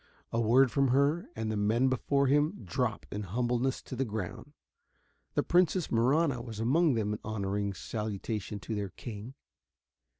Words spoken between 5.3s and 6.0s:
The Princess